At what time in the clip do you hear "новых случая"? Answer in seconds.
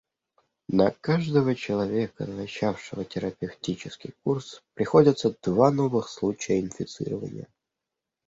5.69-6.59